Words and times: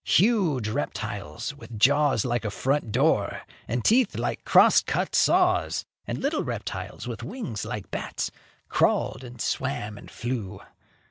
Huge 0.03 0.67
reptiles 0.67 1.55
with 1.55 1.77
jaws 1.77 2.25
like 2.25 2.43
a 2.43 2.49
front 2.49 2.91
door, 2.91 3.41
and 3.67 3.85
teeth 3.85 4.15
like 4.17 4.43
cross 4.43 4.81
cut 4.81 5.13
saws, 5.13 5.85
and 6.07 6.17
little 6.17 6.43
reptiles 6.43 7.07
with 7.07 7.21
wings 7.21 7.65
like 7.65 7.91
bats, 7.91 8.31
crawled 8.67 9.23
and 9.23 9.39
swam 9.39 9.99
and 9.99 10.09
flew. 10.09 10.59